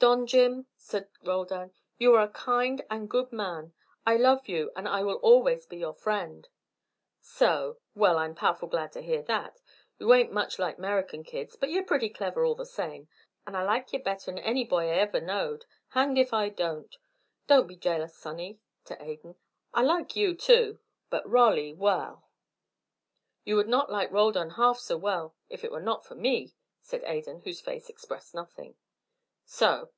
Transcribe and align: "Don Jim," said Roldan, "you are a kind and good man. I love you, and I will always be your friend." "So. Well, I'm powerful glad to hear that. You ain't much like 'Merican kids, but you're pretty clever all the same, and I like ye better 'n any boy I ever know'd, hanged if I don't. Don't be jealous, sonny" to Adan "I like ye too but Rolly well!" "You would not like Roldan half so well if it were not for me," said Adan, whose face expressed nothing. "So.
"Don 0.00 0.28
Jim," 0.28 0.68
said 0.76 1.08
Roldan, 1.24 1.72
"you 1.98 2.14
are 2.14 2.22
a 2.22 2.28
kind 2.28 2.84
and 2.88 3.10
good 3.10 3.32
man. 3.32 3.72
I 4.06 4.16
love 4.16 4.46
you, 4.48 4.70
and 4.76 4.86
I 4.88 5.02
will 5.02 5.16
always 5.16 5.66
be 5.66 5.78
your 5.78 5.92
friend." 5.92 6.48
"So. 7.20 7.78
Well, 7.96 8.16
I'm 8.16 8.36
powerful 8.36 8.68
glad 8.68 8.92
to 8.92 9.02
hear 9.02 9.22
that. 9.22 9.60
You 9.98 10.14
ain't 10.14 10.30
much 10.30 10.60
like 10.60 10.78
'Merican 10.78 11.24
kids, 11.24 11.56
but 11.56 11.68
you're 11.70 11.84
pretty 11.84 12.10
clever 12.10 12.44
all 12.44 12.54
the 12.54 12.64
same, 12.64 13.08
and 13.44 13.56
I 13.56 13.64
like 13.64 13.92
ye 13.92 13.98
better 13.98 14.30
'n 14.30 14.38
any 14.38 14.62
boy 14.62 14.88
I 14.88 14.98
ever 14.98 15.20
know'd, 15.20 15.66
hanged 15.88 16.16
if 16.16 16.32
I 16.32 16.48
don't. 16.50 16.96
Don't 17.48 17.66
be 17.66 17.74
jealous, 17.74 18.16
sonny" 18.16 18.60
to 18.84 19.02
Adan 19.02 19.34
"I 19.74 19.82
like 19.82 20.14
ye 20.14 20.32
too 20.36 20.78
but 21.10 21.28
Rolly 21.28 21.74
well!" 21.74 22.28
"You 23.42 23.56
would 23.56 23.68
not 23.68 23.90
like 23.90 24.12
Roldan 24.12 24.50
half 24.50 24.78
so 24.78 24.96
well 24.96 25.34
if 25.48 25.64
it 25.64 25.72
were 25.72 25.80
not 25.80 26.04
for 26.04 26.14
me," 26.14 26.54
said 26.80 27.02
Adan, 27.02 27.40
whose 27.40 27.60
face 27.60 27.88
expressed 27.88 28.32
nothing. 28.32 28.76
"So. 29.50 29.88